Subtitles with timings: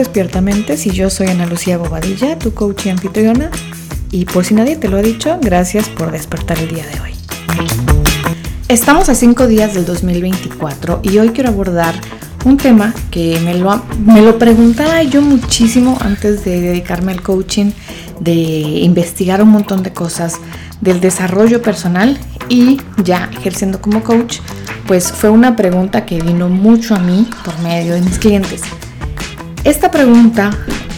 [0.00, 3.50] Despiertamente si yo soy Ana Lucía Bobadilla, tu coach y anfitriona.
[4.10, 7.10] Y por si nadie te lo ha dicho, gracias por despertar el día de hoy.
[8.68, 11.94] Estamos a cinco días del 2024 y hoy quiero abordar
[12.46, 17.72] un tema que me lo, me lo preguntaba yo muchísimo antes de dedicarme al coaching,
[18.20, 20.38] de investigar un montón de cosas
[20.80, 24.38] del desarrollo personal y ya ejerciendo como coach,
[24.86, 28.62] pues fue una pregunta que vino mucho a mí por medio de mis clientes.
[29.64, 30.50] Esta pregunta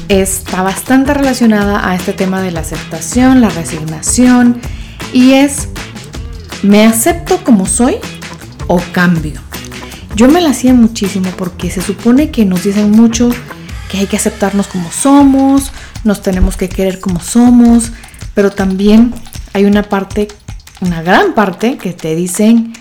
[0.08, 4.60] está bastante relacionada a este tema de la aceptación, la resignación
[5.12, 5.68] y es
[6.62, 7.96] ¿Me acepto como soy
[8.68, 9.40] o cambio?
[10.14, 13.30] Yo me la hacía muchísimo porque se supone que nos dicen mucho
[13.90, 15.72] que hay que aceptarnos como somos,
[16.04, 17.90] nos tenemos que querer como somos,
[18.34, 19.12] pero también
[19.54, 20.28] hay una parte,
[20.80, 22.74] una gran parte que te dicen,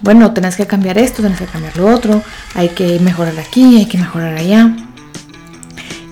[0.00, 2.22] bueno, tenés que cambiar esto, tenés que cambiar lo otro,
[2.54, 4.74] hay que mejorar aquí, hay que mejorar allá.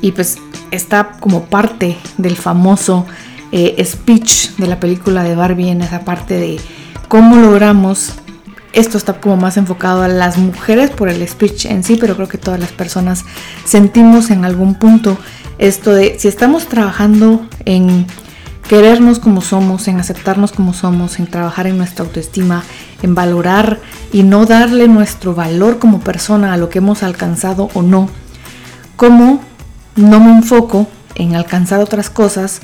[0.04, 0.36] Y pues
[0.70, 3.06] está como parte del famoso
[3.52, 6.60] eh, speech de la película de Barbie en esa parte de
[7.08, 8.12] cómo logramos,
[8.74, 12.28] esto está como más enfocado a las mujeres por el speech en sí, pero creo
[12.28, 13.24] que todas las personas
[13.64, 15.16] sentimos en algún punto
[15.56, 18.06] esto de si estamos trabajando en
[18.68, 22.62] querernos como somos, en aceptarnos como somos, en trabajar en nuestra autoestima,
[23.00, 23.80] en valorar
[24.12, 28.10] y no darle nuestro valor como persona a lo que hemos alcanzado o no,
[28.96, 29.40] cómo
[29.96, 32.60] no me enfoco en alcanzar otras cosas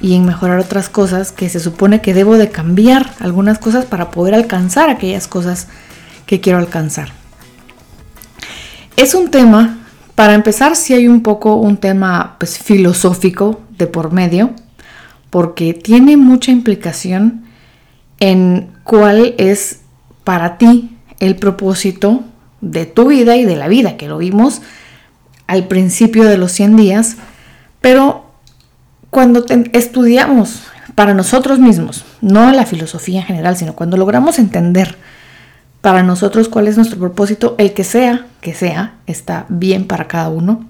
[0.00, 4.10] y en mejorar otras cosas que se supone que debo de cambiar algunas cosas para
[4.10, 5.68] poder alcanzar aquellas cosas
[6.26, 7.10] que quiero alcanzar.
[8.96, 9.78] Es un tema,
[10.14, 14.50] para empezar, si hay un poco un tema pues, filosófico de por medio,
[15.30, 17.44] porque tiene mucha implicación
[18.20, 19.80] en cuál es
[20.24, 22.22] para ti el propósito
[22.60, 24.62] de tu vida y de la vida, que lo vimos
[25.52, 27.16] al principio de los 100 días,
[27.82, 28.24] pero
[29.10, 30.62] cuando estudiamos
[30.94, 34.96] para nosotros mismos, no la filosofía en general, sino cuando logramos entender
[35.82, 40.30] para nosotros cuál es nuestro propósito, el que sea, que sea, está bien para cada
[40.30, 40.64] uno,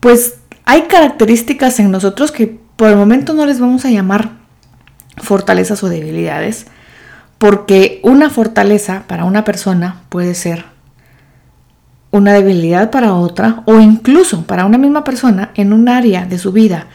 [0.00, 4.30] pues hay características en nosotros que por el momento no les vamos a llamar
[5.18, 6.66] fortalezas o debilidades,
[7.38, 10.71] porque una fortaleza para una persona puede ser
[12.12, 16.52] una debilidad para otra o incluso para una misma persona en un área de su
[16.52, 16.86] vida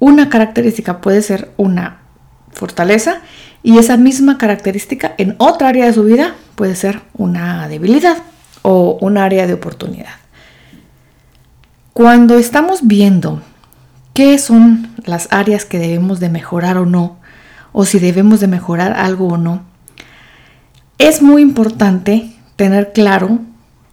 [0.00, 1.98] una característica puede ser una
[2.50, 3.20] fortaleza
[3.62, 8.16] y esa misma característica en otra área de su vida puede ser una debilidad
[8.62, 10.14] o un área de oportunidad.
[11.92, 13.42] Cuando estamos viendo
[14.14, 17.18] qué son las áreas que debemos de mejorar o no,
[17.72, 19.62] o si debemos de mejorar algo o no,
[20.98, 23.40] es muy importante tener claro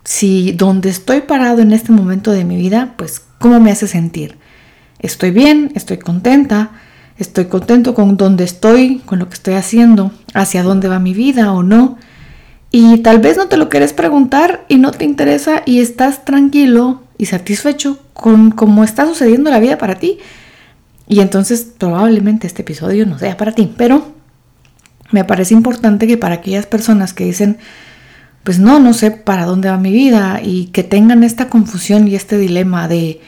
[0.08, 4.38] si donde estoy parado en este momento de mi vida, pues cómo me hace sentir
[5.00, 6.72] estoy bien, estoy contenta,
[7.18, 11.52] estoy contento con donde estoy, con lo que estoy haciendo, hacia dónde va mi vida
[11.54, 11.98] o no.
[12.72, 17.04] Y tal vez no te lo quieres preguntar y no te interesa y estás tranquilo
[17.18, 20.20] y satisfecho con cómo está sucediendo la vida para ti.
[21.08, 24.14] Y entonces probablemente este episodio no sea para ti, pero
[25.12, 27.58] me parece importante que para aquellas personas que dicen,
[28.48, 32.16] pues no, no sé para dónde va mi vida y que tengan esta confusión y
[32.16, 33.20] este dilema de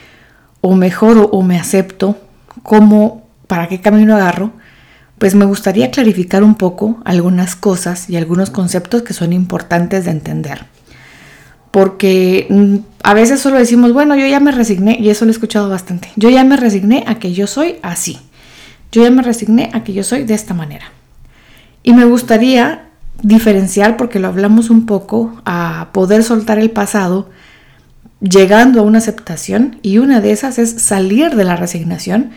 [0.62, 2.18] o mejoro o me acepto,
[2.63, 4.53] cómo, para qué camino agarro,
[5.18, 10.12] pues me gustaría clarificar un poco algunas cosas y algunos conceptos que son importantes de
[10.12, 10.68] entender.
[11.69, 15.34] Porque mm, a veces solo decimos, bueno, yo ya me resigné, y eso lo he
[15.34, 18.19] escuchado bastante, yo ya me resigné a que yo soy así,
[18.94, 20.94] yo ya me resigné a que yo soy de esta manera.
[21.84, 22.89] Y me gustaría
[23.22, 27.30] diferenciar, porque lo hablamos un poco, a poder soltar el pasado
[28.22, 32.31] llegando a una aceptación y una de esas es salir de la resignación.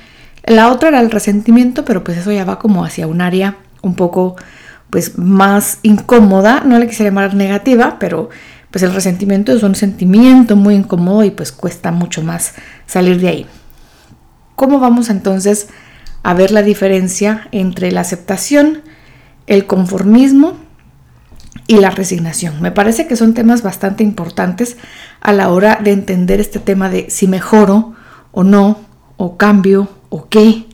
[0.44, 3.94] La otra era el resentimiento, pero pues eso ya va como hacia un área un
[3.94, 4.36] poco
[4.90, 8.28] pues más incómoda, no le quisiera llamar negativa, pero
[8.70, 12.54] pues el resentimiento es un sentimiento muy incómodo y pues cuesta mucho más
[12.86, 13.46] salir de ahí.
[14.54, 15.68] ¿Cómo vamos entonces
[16.22, 18.82] a ver la diferencia entre la aceptación,
[19.46, 20.56] el conformismo
[21.66, 22.60] y la resignación.
[22.60, 24.76] Me parece que son temas bastante importantes
[25.20, 27.94] a la hora de entender este tema de si mejoro
[28.32, 28.80] o no,
[29.16, 30.66] o cambio o qué,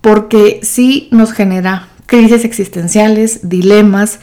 [0.00, 4.20] porque sí nos genera crisis existenciales, dilemas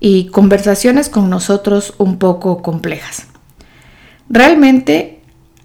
[0.00, 3.26] y conversaciones con nosotros un poco complejas.
[4.28, 5.20] Realmente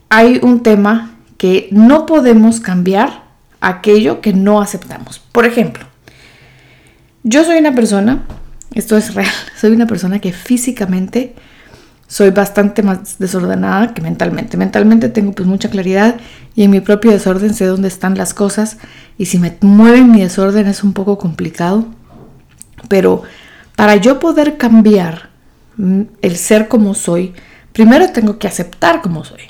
[0.10, 3.24] hay un tema que no podemos cambiar
[3.60, 5.20] aquello que no aceptamos.
[5.20, 5.86] Por ejemplo,
[7.24, 8.24] yo soy una persona
[8.74, 9.32] esto es real.
[9.60, 11.36] Soy una persona que físicamente
[12.08, 14.56] soy bastante más desordenada que mentalmente.
[14.58, 16.18] Mentalmente tengo pues mucha claridad
[16.56, 18.78] y en mi propio desorden sé dónde están las cosas
[19.18, 21.86] y si me mueven mi desorden es un poco complicado.
[22.88, 23.24] Pero
[23.76, 25.30] para yo poder cambiar
[26.22, 27.34] el ser como soy,
[27.72, 29.42] primero tengo que aceptar como soy.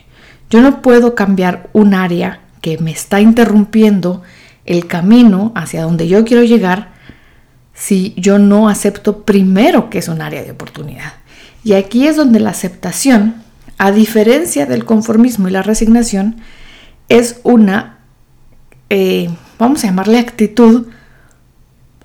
[0.49, 4.21] Yo no puedo cambiar un área que me está interrumpiendo
[4.65, 6.92] el camino hacia donde yo quiero llegar
[7.85, 11.15] si yo no acepto primero que es un área de oportunidad.
[11.65, 13.43] Y aquí es donde la aceptación,
[13.77, 16.37] a diferencia del conformismo y la resignación,
[17.09, 17.97] es una,
[18.89, 20.87] eh, vamos a llamarle actitud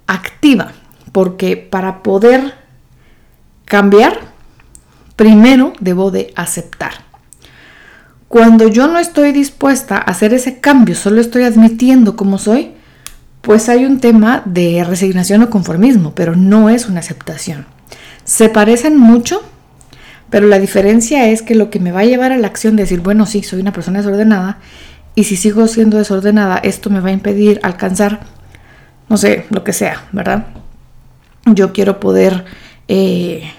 [0.09, 0.73] activa,
[1.13, 2.55] porque para poder
[3.65, 4.19] cambiar,
[5.15, 7.05] primero debo de aceptar.
[8.27, 12.73] Cuando yo no estoy dispuesta a hacer ese cambio, solo estoy admitiendo cómo soy,
[13.49, 17.65] pues hay un tema de resignación o conformismo, pero no es una aceptación.
[18.25, 19.41] Se parecen mucho,
[20.29, 22.83] pero la diferencia es que lo que me va a llevar a la acción de
[22.83, 24.59] decir, bueno, sí, soy una persona desordenada,
[25.15, 28.21] y si sigo siendo desordenada, esto me va a impedir alcanzar,
[29.09, 30.49] no sé, lo que sea, ¿verdad?
[31.47, 32.45] Yo quiero poder,
[32.87, 33.51] eh,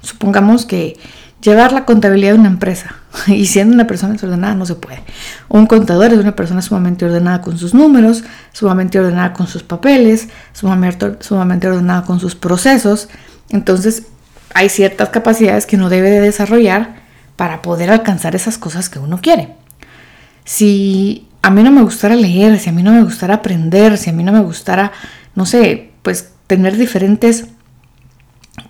[0.00, 0.96] supongamos que
[1.40, 2.96] llevar la contabilidad de una empresa,
[3.26, 5.02] y siendo una persona desordenada no se puede.
[5.48, 10.28] Un contador es una persona sumamente ordenada con sus números, sumamente ordenada con sus papeles,
[10.52, 13.08] sumamente, ordenada con sus procesos,
[13.50, 14.04] entonces,
[14.54, 16.96] hay ciertas capacidades que uno debe de desarrollar
[17.36, 19.54] para poder alcanzar esas cosas que uno quiere.
[20.44, 24.10] Si a mí no me gustara leer, si a mí no me gustara aprender, si
[24.10, 24.92] a mí no me gustara,
[25.34, 27.46] no sé, pues tener diferentes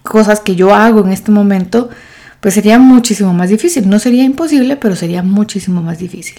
[0.02, 1.90] cosas que yo hago en este momento,
[2.40, 3.88] pues sería muchísimo más difícil.
[3.88, 6.38] No sería imposible, pero sería muchísimo más difícil.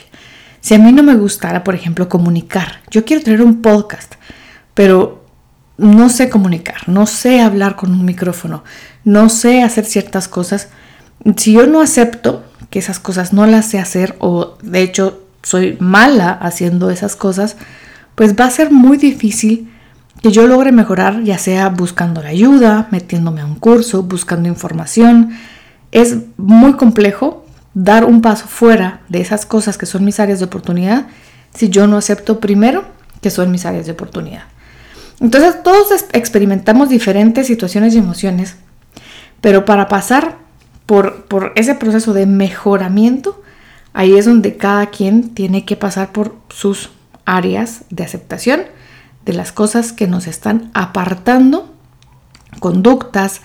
[0.62, 4.16] Si a mí no me gustara, por ejemplo, comunicar, yo quiero tener un podcast,
[4.74, 5.26] pero
[5.78, 8.66] no sé comunicar, no sé hablar con un micrófono,
[9.06, 10.68] no sé hacer ciertas cosas,
[11.38, 15.78] si yo no acepto que esas cosas no las sé hacer o de hecho soy
[15.80, 17.56] mala haciendo esas cosas,
[18.16, 19.72] pues va a ser muy difícil
[20.22, 25.32] que yo logre mejorar, ya sea buscando la ayuda, metiéndome a un curso, buscando información.
[25.92, 30.46] Es muy complejo dar un paso fuera de esas cosas que son mis áreas de
[30.46, 31.08] oportunidad
[31.54, 32.86] si yo no acepto primero
[33.22, 34.44] que son mis áreas de oportunidad.
[35.20, 38.56] Entonces todos experimentamos diferentes situaciones y emociones,
[39.42, 40.38] pero para pasar
[40.86, 43.42] por, por ese proceso de mejoramiento,
[43.94, 46.92] ahí es donde cada quien tiene que pasar por sus
[47.26, 48.62] áreas de aceptación
[49.26, 51.74] de las cosas que nos están apartando,
[52.60, 53.42] conductas,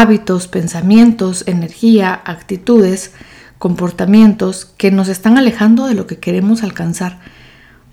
[0.00, 3.12] hábitos, pensamientos, energía, actitudes,
[3.58, 7.18] comportamientos que nos están alejando de lo que queremos alcanzar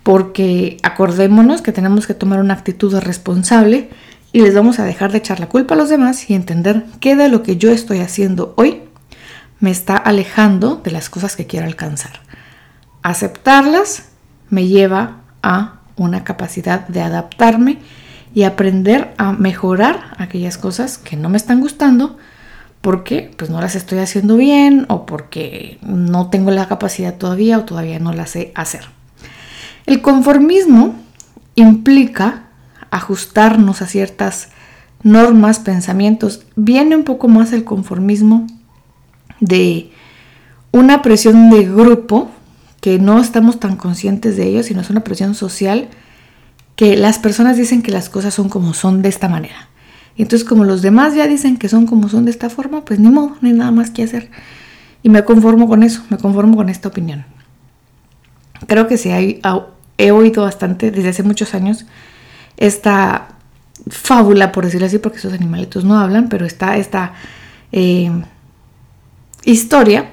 [0.03, 3.89] porque acordémonos que tenemos que tomar una actitud responsable
[4.33, 7.15] y les vamos a dejar de echar la culpa a los demás y entender qué
[7.15, 8.81] de lo que yo estoy haciendo hoy
[9.59, 12.21] me está alejando de las cosas que quiero alcanzar.
[13.03, 14.05] Aceptarlas
[14.49, 17.77] me lleva a una capacidad de adaptarme
[18.33, 22.17] y aprender a mejorar aquellas cosas que no me están gustando
[22.81, 27.65] porque pues no las estoy haciendo bien o porque no tengo la capacidad todavía o
[27.65, 28.85] todavía no las sé hacer.
[29.85, 30.95] El conformismo
[31.55, 32.47] implica
[32.89, 34.49] ajustarnos a ciertas
[35.03, 36.43] normas, pensamientos.
[36.55, 38.47] Viene un poco más el conformismo
[39.39, 39.91] de
[40.71, 42.31] una presión de grupo
[42.79, 45.89] que no estamos tan conscientes de ello, sino es una presión social
[46.75, 49.69] que las personas dicen que las cosas son como son de esta manera.
[50.17, 53.09] entonces como los demás ya dicen que son como son de esta forma, pues ni
[53.09, 54.29] modo, no hay nada más que hacer.
[55.03, 57.25] Y me conformo con eso, me conformo con esta opinión
[58.67, 59.41] creo que sí hay,
[59.97, 61.85] he oído bastante desde hace muchos años
[62.57, 63.29] esta
[63.89, 67.13] fábula, por decirlo así, porque esos animalitos no hablan, pero está esta
[67.71, 68.11] eh,
[69.43, 70.11] historia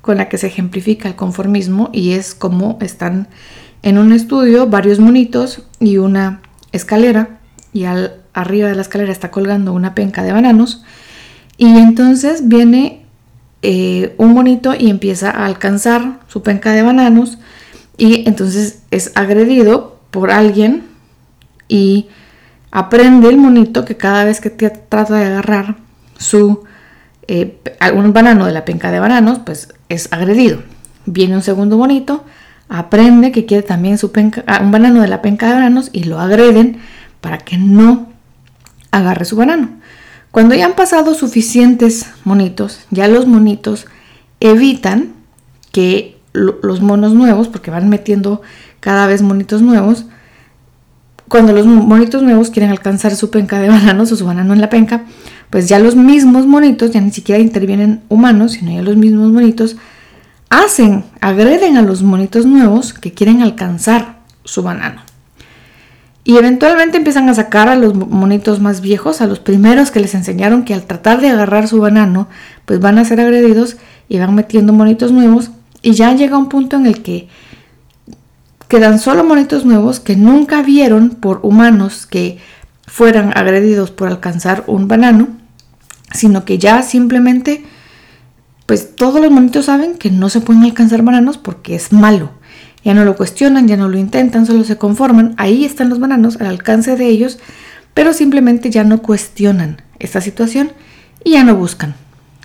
[0.00, 3.28] con la que se ejemplifica el conformismo y es como están
[3.82, 6.40] en un estudio varios monitos y una
[6.72, 7.40] escalera
[7.72, 10.82] y al, arriba de la escalera está colgando una penca de bananos
[11.56, 13.04] y entonces viene
[13.62, 17.38] eh, un monito y empieza a alcanzar su penca de bananos
[17.96, 20.84] y entonces es agredido por alguien
[21.68, 22.08] y
[22.70, 25.76] aprende el monito que cada vez que trata de agarrar
[26.18, 26.64] su
[27.28, 30.62] eh, algún banano de la penca de bananos, pues es agredido.
[31.06, 32.24] Viene un segundo monito,
[32.70, 36.04] aprende que quiere también su penca, ah, un banano de la penca de bananos y
[36.04, 36.78] lo agreden
[37.20, 38.08] para que no
[38.92, 39.68] agarre su banano.
[40.30, 43.86] Cuando ya han pasado suficientes monitos, ya los monitos
[44.38, 45.12] evitan
[45.72, 48.40] que los monos nuevos, porque van metiendo
[48.78, 50.06] cada vez monitos nuevos,
[51.26, 54.70] cuando los monitos nuevos quieren alcanzar su penca de bananos o su banano en la
[54.70, 55.04] penca,
[55.50, 59.76] pues ya los mismos monitos, ya ni siquiera intervienen humanos, sino ya los mismos monitos,
[60.50, 65.00] hacen, agreden a los monitos nuevos que quieren alcanzar su banano.
[66.22, 70.14] Y eventualmente empiezan a sacar a los monitos más viejos, a los primeros que les
[70.14, 72.28] enseñaron que al tratar de agarrar su banano,
[72.66, 73.78] pues van a ser agredidos
[74.08, 75.50] y van metiendo monitos nuevos.
[75.82, 77.28] Y ya llega un punto en el que
[78.68, 82.38] quedan solo monitos nuevos que nunca vieron por humanos que
[82.86, 85.28] fueran agredidos por alcanzar un banano,
[86.12, 87.64] sino que ya simplemente,
[88.70, 92.30] pues todos los monitos saben que no se pueden alcanzar bananos porque es malo
[92.84, 95.34] ya no lo cuestionan, ya no lo intentan, solo se conforman.
[95.36, 97.38] Ahí están los bananos al alcance de ellos,
[97.94, 100.72] pero simplemente ya no cuestionan esta situación
[101.24, 101.94] y ya no buscan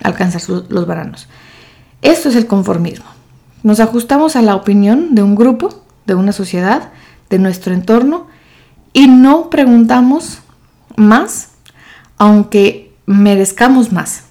[0.02, 1.28] alcanzar los bananos.
[2.02, 3.06] Esto es el conformismo.
[3.62, 6.90] Nos ajustamos a la opinión de un grupo, de una sociedad,
[7.30, 8.26] de nuestro entorno
[8.92, 10.40] y no preguntamos
[10.96, 11.52] más,
[12.18, 14.25] aunque merezcamos más.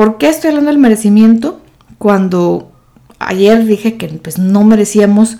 [0.00, 1.60] ¿Por qué estoy hablando del merecimiento
[1.98, 2.72] cuando
[3.18, 5.36] ayer dije que pues no merecíamos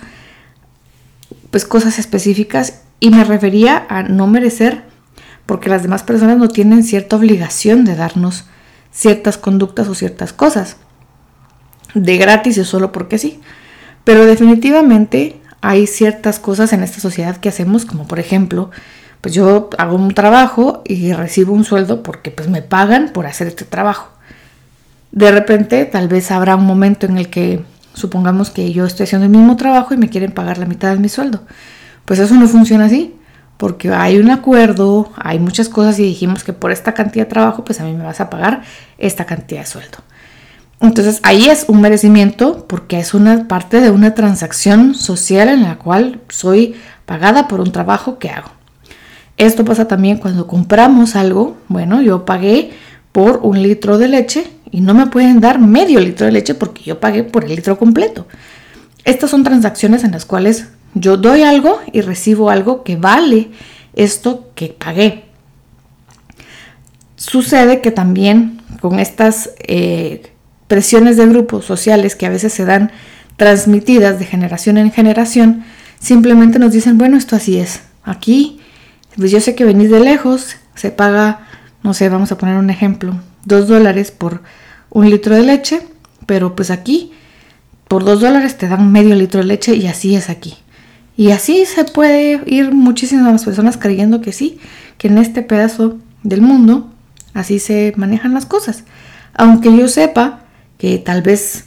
[1.49, 4.83] pues cosas específicas y me refería a no merecer
[5.47, 8.45] porque las demás personas no tienen cierta obligación de darnos
[8.91, 10.77] ciertas conductas o ciertas cosas
[11.95, 13.39] de gratis o solo porque sí.
[14.03, 18.69] Pero definitivamente hay ciertas cosas en esta sociedad que hacemos, como por ejemplo,
[19.21, 23.47] pues yo hago un trabajo y recibo un sueldo porque pues me pagan por hacer
[23.47, 24.20] este trabajo.
[25.11, 27.63] De repente tal vez habrá un momento en el que
[27.93, 30.99] supongamos que yo estoy haciendo el mismo trabajo y me quieren pagar la mitad de
[30.99, 31.43] mi sueldo.
[32.05, 33.15] Pues eso no funciona así,
[33.57, 37.63] porque hay un acuerdo, hay muchas cosas y dijimos que por esta cantidad de trabajo,
[37.63, 38.63] pues a mí me vas a pagar
[38.97, 39.99] esta cantidad de sueldo.
[40.79, 45.77] Entonces ahí es un merecimiento porque es una parte de una transacción social en la
[45.77, 46.75] cual soy
[47.05, 48.49] pagada por un trabajo que hago.
[49.37, 51.57] Esto pasa también cuando compramos algo.
[51.67, 52.71] Bueno, yo pagué
[53.11, 56.83] por un litro de leche y no me pueden dar medio litro de leche porque
[56.83, 58.27] yo pagué por el litro completo.
[59.03, 63.49] Estas son transacciones en las cuales yo doy algo y recibo algo que vale
[63.93, 65.25] esto que pagué.
[67.15, 70.31] Sucede que también con estas eh,
[70.67, 72.91] presiones de grupos sociales que a veces se dan
[73.37, 75.63] transmitidas de generación en generación,
[75.99, 77.81] simplemente nos dicen, bueno, esto así es.
[78.03, 78.59] Aquí,
[79.15, 81.47] pues yo sé que venís de lejos, se paga,
[81.83, 84.41] no sé, vamos a poner un ejemplo, dos dólares por
[84.91, 85.81] un litro de leche,
[86.27, 87.11] pero pues aquí
[87.87, 90.55] por dos dólares te dan medio litro de leche y así es aquí.
[91.17, 94.59] Y así se puede ir muchísimas personas creyendo que sí,
[94.97, 96.91] que en este pedazo del mundo
[97.33, 98.83] así se manejan las cosas.
[99.33, 100.41] Aunque yo sepa
[100.77, 101.65] que tal vez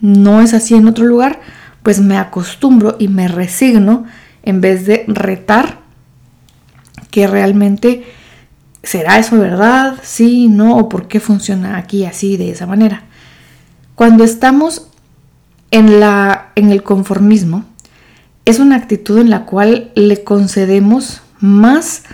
[0.00, 1.40] no es así en otro lugar,
[1.82, 4.04] pues me acostumbro y me resigno
[4.42, 5.78] en vez de retar
[7.10, 8.04] que realmente
[8.82, 9.98] ¿Será eso verdad?
[10.02, 10.48] ¿Sí?
[10.48, 10.76] ¿No?
[10.76, 13.02] ¿O por qué funciona aquí así, de esa manera?
[13.94, 14.88] Cuando estamos
[15.70, 17.64] en, la, en el conformismo,
[18.44, 22.04] es una actitud en la cual le concedemos más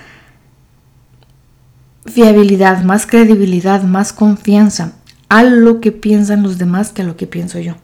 [2.07, 4.93] fiabilidad, más credibilidad, más confianza
[5.29, 7.75] a lo que piensan los demás que a lo que pienso yo.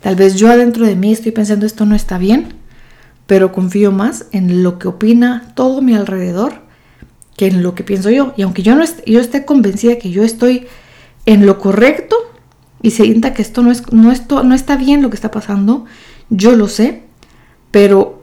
[0.00, 2.54] Tal vez yo adentro de mí estoy pensando esto no está bien,
[3.26, 6.61] pero confío más en lo que opina todo mi alrededor
[7.42, 8.34] que en lo que pienso yo.
[8.36, 10.68] Y aunque yo, no yo esté convencida que yo estoy
[11.26, 12.14] en lo correcto
[12.82, 15.84] y sienta que esto no, es, no, esto no está bien lo que está pasando,
[16.30, 17.02] yo lo sé,
[17.72, 18.22] pero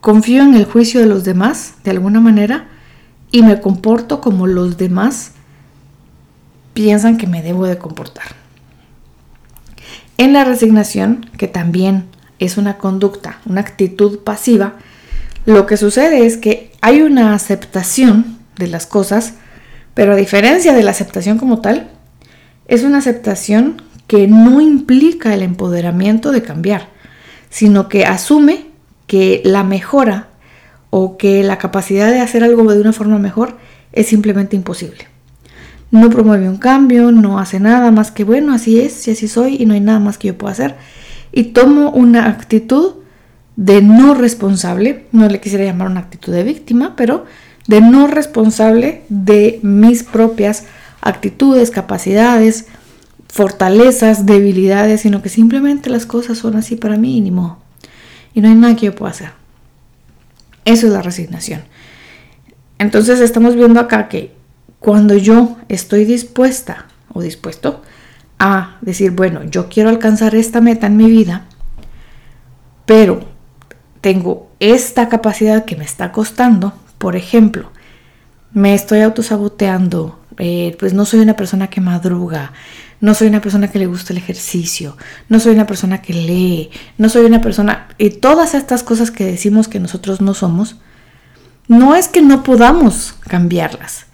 [0.00, 2.66] confío en el juicio de los demás de alguna manera
[3.30, 5.34] y me comporto como los demás
[6.74, 8.34] piensan que me debo de comportar.
[10.18, 12.06] En la resignación, que también
[12.40, 14.74] es una conducta, una actitud pasiva,
[15.44, 19.34] lo que sucede es que hay una aceptación de las cosas,
[19.94, 21.90] pero a diferencia de la aceptación como tal,
[22.68, 26.88] es una aceptación que no implica el empoderamiento de cambiar,
[27.50, 28.66] sino que asume
[29.06, 30.28] que la mejora
[30.90, 33.56] o que la capacidad de hacer algo de una forma mejor
[33.92, 35.06] es simplemente imposible.
[35.90, 39.56] No promueve un cambio, no hace nada más que bueno, así es, y así soy
[39.58, 40.76] y no hay nada más que yo pueda hacer.
[41.32, 43.01] Y tomo una actitud
[43.56, 47.26] de no responsable, no le quisiera llamar una actitud de víctima, pero
[47.66, 50.64] de no responsable de mis propias
[51.00, 52.66] actitudes, capacidades,
[53.28, 57.58] fortalezas, debilidades, sino que simplemente las cosas son así para mí y ni modo.
[58.34, 59.30] Y no hay nada que yo pueda hacer.
[60.64, 61.62] Eso es la resignación.
[62.78, 64.32] Entonces estamos viendo acá que
[64.78, 67.82] cuando yo estoy dispuesta o dispuesto
[68.38, 71.46] a decir, bueno, yo quiero alcanzar esta meta en mi vida,
[72.86, 73.31] pero
[74.02, 77.70] tengo esta capacidad que me está costando, por ejemplo,
[78.52, 82.52] me estoy autosaboteando, eh, pues no soy una persona que madruga,
[83.00, 84.96] no soy una persona que le gusta el ejercicio,
[85.28, 87.88] no soy una persona que lee, no soy una persona...
[87.96, 90.76] Y todas estas cosas que decimos que nosotros no somos,
[91.68, 94.06] no es que no podamos cambiarlas,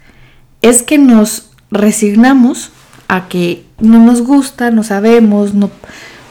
[0.61, 2.69] es que nos resignamos
[3.07, 5.71] a que no nos gusta, no sabemos, no,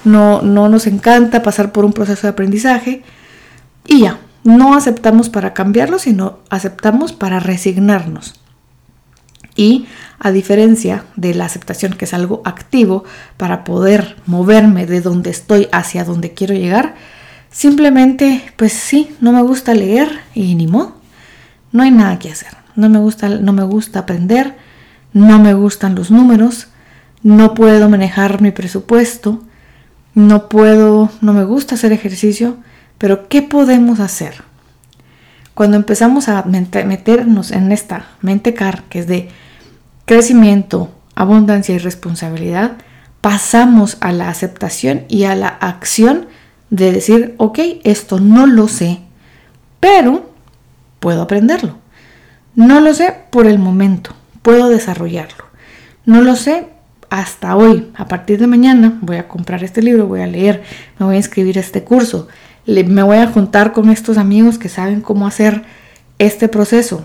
[0.04, 3.02] no, no nos encanta pasar por un proceso de aprendizaje
[3.88, 8.34] y ya, no aceptamos para cambiarlo, sino aceptamos para resignarnos.
[9.56, 9.86] Y
[10.20, 13.04] a diferencia de la aceptación, que es algo activo
[13.38, 16.96] para poder moverme de donde estoy hacia donde quiero llegar,
[17.50, 20.98] simplemente, pues sí, no me gusta leer y ni modo.
[21.72, 22.56] No hay nada que hacer.
[22.76, 24.56] No me gusta, no me gusta aprender,
[25.14, 26.68] no me gustan los números,
[27.22, 29.42] no puedo manejar mi presupuesto,
[30.14, 32.58] no puedo, no me gusta hacer ejercicio,
[32.98, 34.42] pero ¿qué podemos hacer?
[35.54, 39.28] Cuando empezamos a meternos en esta mente car, que es de
[40.04, 42.76] crecimiento, abundancia y responsabilidad,
[43.20, 46.28] pasamos a la aceptación y a la acción
[46.70, 49.00] de decir, ok, esto no lo sé,
[49.80, 50.30] pero
[51.00, 51.78] puedo aprenderlo.
[52.54, 55.44] No lo sé por el momento, puedo desarrollarlo.
[56.04, 56.68] No lo sé
[57.10, 57.90] hasta hoy.
[57.94, 60.62] A partir de mañana voy a comprar este libro, voy a leer,
[60.98, 62.28] me voy a inscribir a este curso,
[62.68, 65.62] me voy a juntar con estos amigos que saben cómo hacer
[66.18, 67.04] este proceso.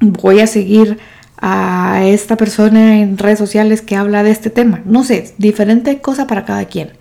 [0.00, 0.98] Voy a seguir
[1.38, 4.82] a esta persona en redes sociales que habla de este tema.
[4.84, 6.92] No sé, diferente cosa para cada quien.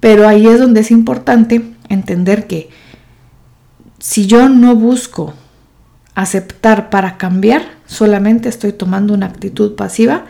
[0.00, 2.70] Pero ahí es donde es importante entender que
[3.98, 5.34] si yo no busco
[6.14, 10.24] aceptar para cambiar, solamente estoy tomando una actitud pasiva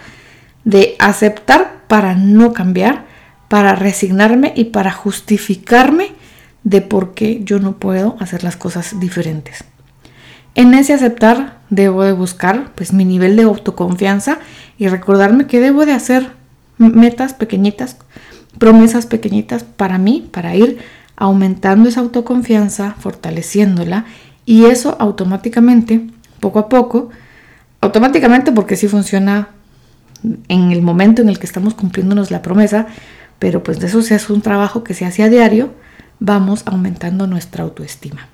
[0.64, 3.07] de aceptar para no cambiar,
[3.49, 6.20] para resignarme y para justificarme
[6.64, 9.64] de por qué yo no puedo hacer las cosas diferentes.
[10.55, 14.38] En ese aceptar debo de buscar pues mi nivel de autoconfianza
[14.79, 16.32] y recordarme que debo de hacer
[16.78, 17.97] metas pequeñitas,
[18.58, 20.78] promesas pequeñitas para mí, para ir
[21.17, 24.06] aumentando esa autoconfianza, fortaleciéndola
[24.45, 26.06] y eso automáticamente,
[26.41, 27.11] poco a poco,
[27.80, 29.50] automáticamente porque sí funciona
[30.49, 32.87] en el momento en el que estamos cumpliéndonos la promesa,
[33.39, 35.73] pero pues de eso se hace un trabajo que se hace a diario,
[36.21, 38.28] vamos aumentando nuestra autoestima.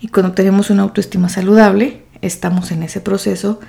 [0.00, 3.60] Y cuando tenemos una autoestima saludable, estamos en ese proceso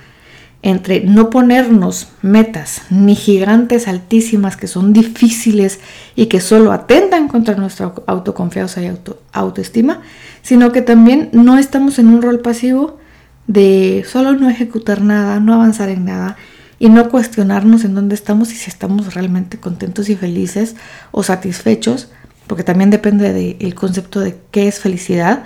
[0.62, 5.78] entre no ponernos metas ni gigantes altísimas que son difíciles
[6.16, 8.90] y que solo atentan contra nuestra autoconfianza y
[9.32, 10.00] autoestima,
[10.40, 12.98] sino que también no estamos en un rol pasivo
[13.46, 16.38] de solo no ejecutar nada, no avanzar en nada
[16.78, 20.76] y no cuestionarnos en dónde estamos y si estamos realmente contentos y felices
[21.10, 22.08] o satisfechos,
[22.46, 25.44] porque también depende del concepto de qué es felicidad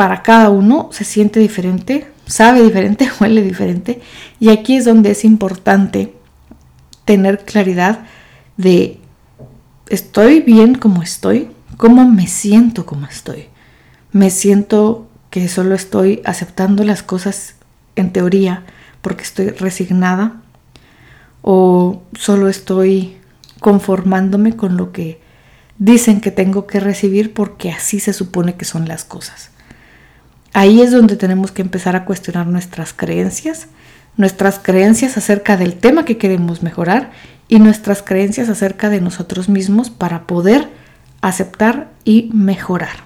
[0.00, 4.00] para cada uno se siente diferente, sabe diferente, huele diferente.
[4.38, 6.14] Y aquí es donde es importante
[7.04, 8.06] tener claridad
[8.56, 8.98] de
[9.90, 13.48] estoy bien como estoy, cómo me siento como estoy.
[14.10, 17.56] Me siento que solo estoy aceptando las cosas
[17.94, 18.64] en teoría
[19.02, 20.40] porque estoy resignada
[21.42, 23.18] o solo estoy
[23.60, 25.20] conformándome con lo que
[25.80, 29.50] dicen que tengo que recibir porque así se supone que son las cosas.
[30.52, 33.66] Ahí es donde tenemos que empezar a cuestionar nuestras creencias,
[34.16, 37.10] nuestras creencias acerca del tema que queremos mejorar
[37.48, 40.68] y nuestras creencias acerca de nosotros mismos para poder
[41.22, 43.04] aceptar y mejorar.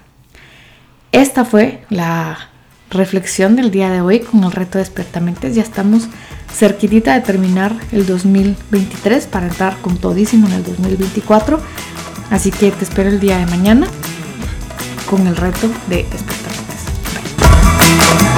[1.13, 2.49] Esta fue la
[2.89, 5.55] reflexión del día de hoy con el reto de despertamentes.
[5.55, 6.09] Ya estamos
[6.53, 11.61] cerquitita de terminar el 2023 para entrar con todísimo en el 2024.
[12.31, 13.87] Así que te espero el día de mañana
[15.09, 16.05] con el reto de.
[17.77, 18.34] Thank you.